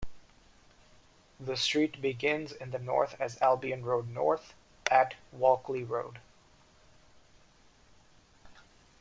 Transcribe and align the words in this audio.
The 1.39 1.55
street 1.55 2.01
begins 2.01 2.53
in 2.53 2.71
the 2.71 2.79
north 2.79 3.15
as 3.19 3.39
Albion 3.39 3.85
Road 3.85 4.07
North, 4.09 4.55
at 4.89 5.13
Walkley 5.31 5.83
Road. 5.83 6.17